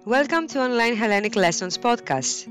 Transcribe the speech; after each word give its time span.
Welcome 0.00 0.46
to 0.48 0.60
Online 0.60 0.96
Hellenic 0.96 1.36
Lessons 1.36 1.76
podcast. 1.76 2.46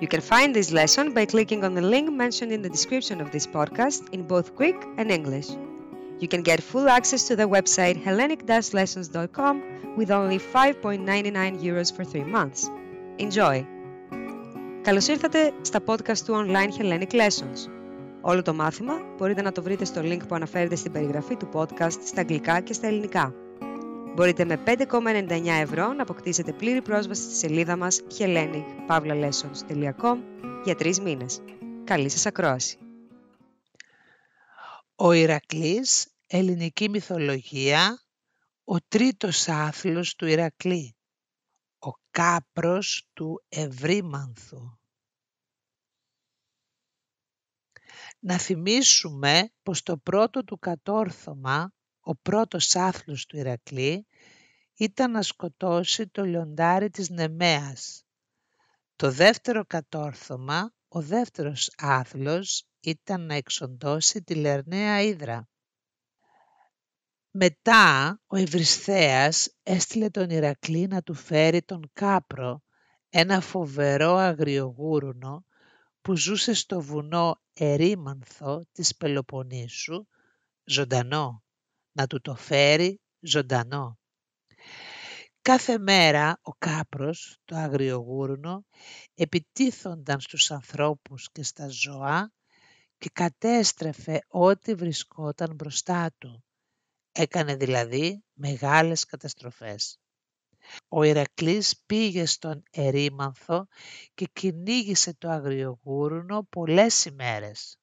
You 0.00 0.08
can 0.08 0.20
find 0.20 0.54
this 0.54 0.72
lesson 0.72 1.12
by 1.12 1.26
clicking 1.26 1.64
on 1.64 1.74
the 1.74 1.82
link 1.82 2.10
mentioned 2.10 2.50
in 2.50 2.62
the 2.62 2.68
description 2.68 3.20
of 3.20 3.30
this 3.30 3.46
podcast 3.46 4.08
in 4.12 4.26
both 4.26 4.54
Greek 4.56 4.76
and 4.96 5.10
English. 5.10 5.48
You 6.20 6.28
can 6.28 6.42
get 6.42 6.62
full 6.62 6.88
access 6.88 7.26
to 7.28 7.36
the 7.36 7.48
website 7.56 8.02
hellenic-lessons.com 8.02 9.54
with 9.96 10.10
only 10.10 10.38
5.99 10.38 11.62
euros 11.62 11.92
for 11.94 12.04
3 12.04 12.24
months. 12.24 12.70
Enjoy! 13.18 13.66
Καλώς 14.82 15.08
ήρθατε 15.08 15.52
στα 15.60 15.80
podcast 15.86 16.18
του 16.18 16.34
Online 16.34 16.70
Hellenic 16.80 17.12
Lessons. 17.12 17.68
Όλο 18.20 18.42
το 18.42 18.54
μάθημα 18.54 18.94
μπορείτε 19.16 19.42
να 19.42 19.52
το 19.52 19.62
βρείτε 19.62 19.84
στο 19.84 20.00
link 20.04 20.20
που 20.28 20.34
αναφέρεται 20.34 20.76
στην 20.76 20.92
περιγραφή 20.92 21.36
του 21.36 21.48
podcast 21.52 21.98
στα 22.04 22.20
αγγλικά 22.20 22.60
και 22.60 22.72
στα 22.72 22.86
ελληνικά. 22.86 23.34
Μπορείτε 24.17 24.45
με 24.45 24.63
5,99 24.65 25.45
ευρώ 25.45 25.93
να 25.93 26.01
αποκτήσετε 26.01 26.53
πλήρη 26.53 26.81
πρόσβαση 26.81 27.21
στη 27.21 27.33
σελίδα 27.33 27.77
μας 27.77 28.01
hellenic-lessons.com 28.17 30.17
για 30.63 30.75
τρεις 30.75 30.99
μήνες. 30.99 31.41
Καλή 31.83 32.09
σας 32.09 32.25
ακρόαση! 32.25 32.77
Ο 34.95 35.11
Ηρακλής, 35.11 36.07
ελληνική 36.27 36.89
μυθολογία, 36.89 38.03
ο 38.63 38.75
τρίτος 38.87 39.47
άθλος 39.47 40.15
του 40.15 40.25
Ηρακλή, 40.25 40.95
ο 41.79 41.89
κάπρος 42.11 43.07
του 43.13 43.43
Ευρύμανθου. 43.49 44.77
Να 48.19 48.37
θυμίσουμε 48.37 49.51
πως 49.63 49.83
το 49.83 49.97
πρώτο 49.97 50.43
του 50.43 50.59
κατόρθωμα 50.59 51.71
ο 52.07 52.15
πρώτος 52.15 52.75
άθλος 52.75 53.25
του 53.25 53.37
Ηρακλή 53.37 54.07
ήταν 54.77 55.11
να 55.11 55.21
σκοτώσει 55.21 56.07
το 56.07 56.23
λιοντάρι 56.23 56.89
της 56.89 57.09
Νεμέας. 57.09 58.05
Το 58.95 59.11
δεύτερο 59.11 59.65
κατόρθωμα, 59.65 60.73
ο 60.87 61.01
δεύτερος 61.01 61.71
άθλος, 61.77 62.67
ήταν 62.79 63.25
να 63.25 63.35
εξοντώσει 63.35 64.23
τη 64.23 64.35
Λερναία 64.35 65.01
Ήδρα. 65.01 65.47
Μετά 67.31 68.19
ο 68.27 68.35
Ευρυσθέας 68.35 69.49
έστειλε 69.63 70.09
τον 70.09 70.29
Ηρακλή 70.29 70.87
να 70.87 71.01
του 71.01 71.13
φέρει 71.13 71.61
τον 71.61 71.89
Κάπρο, 71.93 72.61
ένα 73.09 73.41
φοβερό 73.41 74.15
αγριογούρουνο 74.15 75.45
που 76.01 76.15
ζούσε 76.15 76.53
στο 76.53 76.81
βουνό 76.81 77.41
Ερήμανθο 77.53 78.65
της 78.71 78.95
Πελοποννήσου, 78.95 80.07
ζωντανό 80.63 81.43
να 81.91 82.07
του 82.07 82.21
το 82.21 82.35
φέρει 82.35 83.01
ζωντανό. 83.19 83.99
Κάθε 85.47 85.77
μέρα 85.77 86.39
ο 86.41 86.51
κάπρος, 86.51 87.37
το 87.45 87.55
αγριογούρνο, 87.55 88.65
επιτίθονταν 89.15 90.19
στους 90.19 90.51
ανθρώπους 90.51 91.29
και 91.31 91.43
στα 91.43 91.67
ζώα 91.67 92.33
και 92.97 93.09
κατέστρεφε 93.13 94.19
ό,τι 94.27 94.73
βρισκόταν 94.73 95.55
μπροστά 95.55 96.13
του. 96.17 96.43
Έκανε 97.11 97.55
δηλαδή 97.55 98.23
μεγάλες 98.33 99.05
καταστροφές. 99.05 99.99
Ο 100.87 101.03
Ηρακλής 101.03 101.81
πήγε 101.85 102.25
στον 102.25 102.63
ερήμανθο 102.71 103.67
και 104.13 104.29
κυνήγησε 104.33 105.13
το 105.13 105.29
αγριογούρνο 105.29 106.43
πολλές 106.43 107.05
ημέρες. 107.05 107.79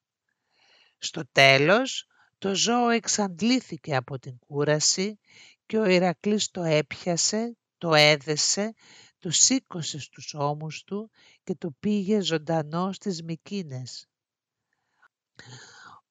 Στο 0.97 1.21
τέλος 1.31 2.07
το 2.37 2.55
ζώο 2.55 2.89
εξαντλήθηκε 2.89 3.95
από 3.95 4.19
την 4.19 4.39
κούραση 4.39 5.19
και 5.65 5.77
ο 5.77 5.85
Ηρακλής 5.85 6.51
το 6.51 6.63
έπιασε, 6.63 7.57
το 7.77 7.93
έδεσε, 7.93 8.73
το 9.19 9.29
σήκωσε 9.31 9.99
στους 9.99 10.33
ώμους 10.33 10.83
του 10.83 11.11
και 11.43 11.55
το 11.55 11.71
πήγε 11.79 12.19
ζωντανό 12.19 12.91
στις 12.91 13.23
Μικίνες. 13.23 14.07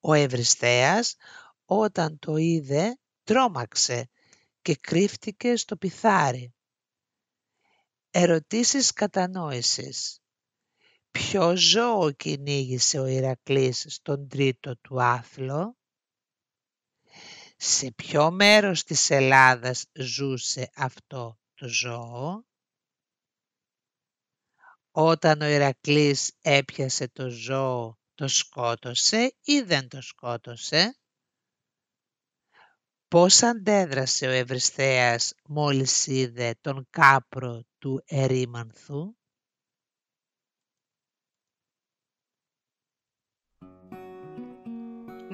Ο 0.00 0.12
Ευρυσθέας 0.12 1.16
όταν 1.64 2.18
το 2.18 2.36
είδε 2.36 2.98
τρόμαξε 3.22 4.08
και 4.62 4.76
κρύφτηκε 4.76 5.56
στο 5.56 5.76
πιθάρι. 5.76 6.54
Ερωτήσεις 8.10 8.92
κατανόησης. 8.92 10.18
Ποιο 11.10 11.56
ζώο 11.56 12.10
κυνήγησε 12.12 12.98
ο 12.98 13.06
Ηρακλής 13.06 13.86
στον 13.88 14.28
τρίτο 14.28 14.76
του 14.76 15.02
άθλο; 15.02 15.76
Σε 17.56 17.90
ποιο 17.92 18.30
μέρος 18.30 18.84
της 18.84 19.10
Ελλάδας 19.10 19.84
ζούσε 19.92 20.70
αυτό 20.74 21.38
το 21.54 21.68
ζώο; 21.68 22.44
Όταν 24.90 25.40
ο 25.40 25.44
Ηρακλής 25.44 26.32
έπιασε 26.40 27.08
το 27.08 27.28
ζώο, 27.28 27.98
το 28.14 28.28
σκότωσε 28.28 29.36
ή 29.42 29.60
δεν 29.60 29.88
το 29.88 30.00
σκότωσε; 30.00 30.98
Πώς 33.08 33.42
αντέδρασε 33.42 34.26
ο 34.26 34.30
Ευρυσθέας 34.30 35.34
μόλις 35.48 36.06
είδε 36.06 36.54
τον 36.60 36.86
κάπρο 36.90 37.62
του 37.78 38.02
ερήμανθου; 38.06 39.14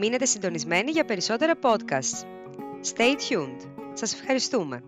Μείνετε 0.02 0.24
συντονισμένοι 0.24 0.90
για 0.90 1.04
περισσότερα 1.04 1.54
podcasts. 1.62 2.24
Stay 2.94 3.14
tuned. 3.28 3.88
Σας 3.92 4.14
ευχαριστούμε. 4.14 4.82